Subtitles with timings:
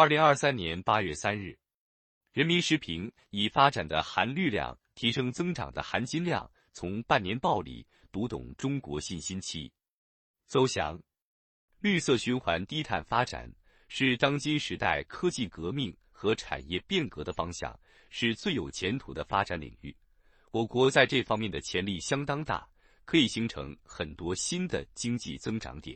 [0.00, 1.54] 二零二三年八月三日，
[2.32, 9.70] 人民时评以发展的含绿量提升增长的含金量，从半年报里读懂中国新兴期。
[10.46, 10.98] 邹翔，
[11.80, 13.52] 绿色循环低碳发展
[13.88, 19.94] 是当今时代科技革命和产业变革的方向，是最有前途的发展领域。
[20.50, 22.66] 我国在这方面的潜力相当大，
[23.04, 25.94] 可以形成很多新的经济增长点。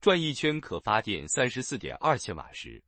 [0.00, 2.80] 转一圈可发电三十四点二千瓦时，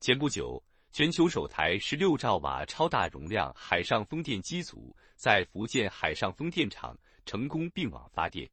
[0.00, 0.62] 前不久，
[0.92, 8.48] 全球首台十六兆瓦超大容量海上风电机组在福建海上风电场成功并网发电。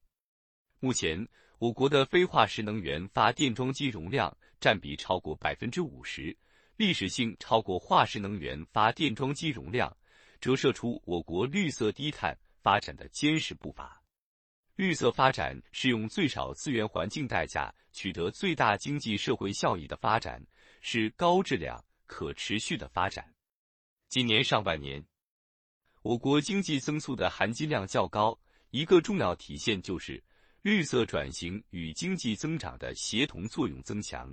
[0.80, 1.26] 目前，
[1.60, 6.36] 我国的非化石能源发电装机容量占比超过百分之五十，
[6.78, 9.96] 历史性超过化石能源发电装机容量，
[10.42, 14.02] 折射出我国绿色低碳发展的坚实步伐。
[14.76, 20.44] 绿色发展是用最少资源环境代价取得最大经济社会效益的发展，
[20.88, 23.26] 是高质量可持续的发展。
[24.08, 25.04] 今年上半年，
[26.04, 30.24] 我国经济增速的含金量较高，一个重要体现就是
[30.62, 34.32] 绿色转型与经济增长的协同作用增强。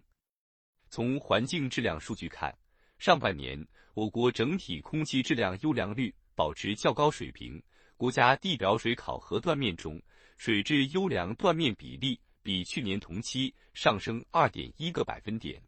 [0.90, 2.54] 从环境质量数据看，
[2.98, 7.60] 上半年我国整体空气质量优良率保持较高水平，
[7.96, 9.98] 国家地表水考核断面中。
[10.36, 15.58] 水质优良断面比例比去年同期上升二点一个百分点。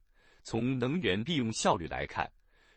[0.45, 2.31] 从能源利用效率来看，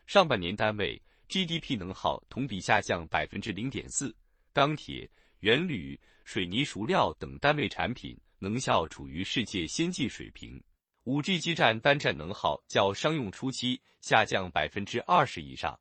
[0.06, 4.12] 上半年单位 GDP 能耗同比下降百分之零点四，
[4.52, 10.60] 钢铁、原铝、水泥熟料等单位产品能效处于世界先进水平。
[11.04, 15.78] 五 G 基站单站能耗较商用初期下降百分之二十以上。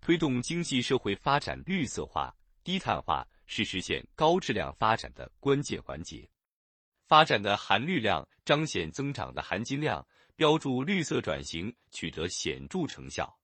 [0.00, 3.26] 推动经济社会发展绿色化、低碳化。
[3.50, 6.28] 是实现高质量发展的关键环节。
[7.08, 10.06] 发展的含绿量彰显增长的含金量，
[10.36, 13.34] 标注绿色转型取得显著成效。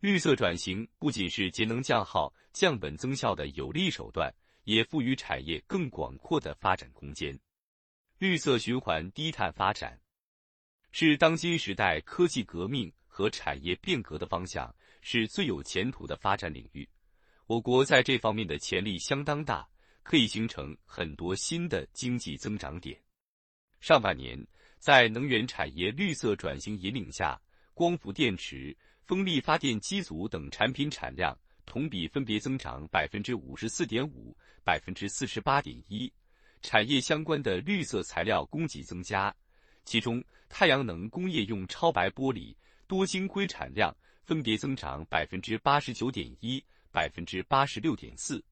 [0.00, 4.34] 绿色转型不仅是节能降耗、降本增效的有力手段，
[4.64, 7.38] 也赋予产业更广阔的发展空间。
[8.16, 10.00] 绿色循环低碳发展
[10.90, 16.88] 是当今时代科技革命和产业变革的方向，是最有前途的发展领域。
[17.46, 19.68] 我国在这方面的潜力相当大，
[20.06, 22.96] 可以形成很多新的经济增长点。
[23.80, 24.40] 上半年，
[24.78, 27.36] 在能源产业绿色转型引领下，
[27.74, 36.12] 光伏电池、风力发电机组等产品产量同比分别增长百分之五十四点五、百分之四十八点一，
[36.62, 39.34] 产业相关的绿色材料供给增加，
[39.84, 42.54] 其中太阳能工业用超白玻璃、
[42.86, 46.64] 多晶硅产量分别增长百分之八十九点一。
[46.92, 48.42] 百分之八十六点四，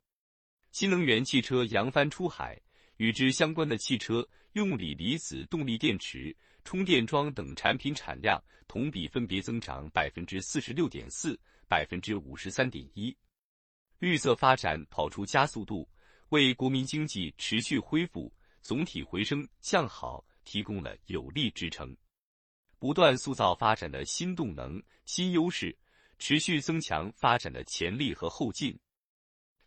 [0.74, 2.60] 新能源汽车扬帆出海，
[2.96, 13.16] 与之相关的汽车用锂离子动力电池、充电桩等产品产量同比分别增长百分之四十六点四、百分之五十三点一。
[14.00, 15.88] 绿色发展跑出加速度，
[16.30, 21.96] 为国民经济持续恢复、总体回升向好提供了有力支撑，
[22.80, 25.78] 不断塑造发展的新动能、新优势。
[26.18, 28.76] 持续增强发展的潜力和后劲，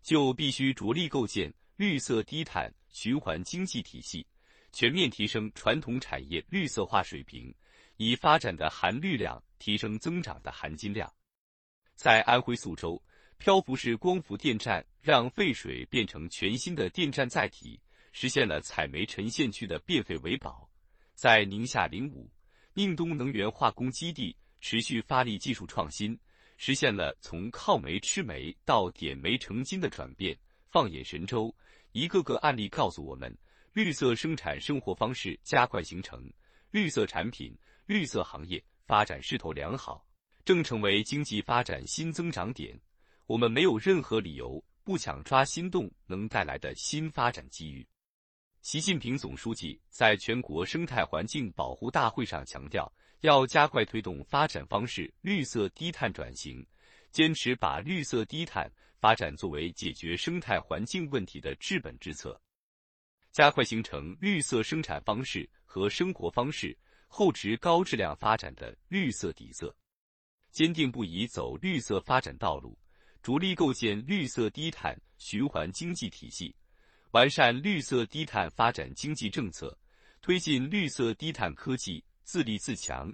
[0.01, 4.25] 就必须着力构建绿色低碳循环经济体系，
[4.71, 7.53] 全面提升传统产业绿色化水平，
[7.97, 11.11] 以发展的含绿量提升增长的含金量。
[11.95, 13.01] 在安徽宿州，
[13.37, 17.79] 漂浮式光伏电站让废水变成全新的电站载体，
[18.11, 20.69] 实现了采煤沉陷区的变废为宝。
[21.13, 22.29] 在宁夏灵武，
[22.73, 26.19] 宁东能源化工基地持续发力技术创新。
[26.57, 30.37] 实现了从靠煤吃煤到点煤成金的转变。
[30.69, 31.55] 放眼神州，
[31.93, 33.35] 一个个案例告诉我们，
[33.71, 36.29] 绿色生产生活方式加快形成，
[36.71, 40.05] 绿色产品、绿色行业发展势头良好，
[40.43, 42.77] 正成为经济发展新增长点。
[43.27, 47.87] 我们没有任何理由不抢抓心动能带来的新发展机遇。
[48.67, 52.91] 习近平总书记在全国生态环境保护大会上强调。
[53.21, 56.67] 要加快推动发展方式绿色低碳转型，
[57.09, 58.69] 坚持把绿色低碳
[58.99, 62.37] 发展作为解决生态环境问题的治本之策，
[63.31, 66.77] 加快形成绿色生产方式和生活方式
[67.07, 69.73] 厚植高质量发展的绿色底色，
[70.51, 72.77] 坚定不移走绿色发展道路，
[73.23, 76.53] 着力构建绿色低碳循环经济体系，
[77.11, 79.77] 完善绿色低碳发展经济政策，
[80.21, 82.03] 推进绿色低碳科技。
[82.23, 83.09] 自立自强，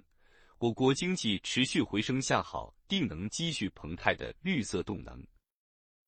[0.58, 5.24] 我国经济持续回升向好，定能积蓄澎湃的绿色动能。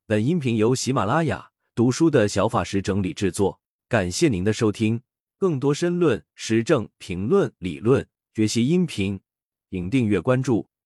[0.08, 5.00] 本音频由喜马拉雅读书的小法师整理制作，感谢您的收听。
[5.38, 8.04] 更多深论、时政评论、理论
[8.34, 9.20] 学习音频。
[9.70, 10.68] 请订阅关注。